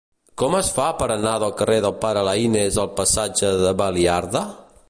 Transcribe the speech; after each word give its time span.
Com 0.43 0.55
es 0.59 0.71
fa 0.77 0.87
per 1.01 1.07
anar 1.15 1.33
del 1.43 1.53
carrer 1.59 1.77
del 1.87 1.95
Pare 2.05 2.25
Laínez 2.31 2.83
al 2.85 2.93
passatge 3.03 3.55
de 3.65 3.79
Baliarda? 3.83 4.47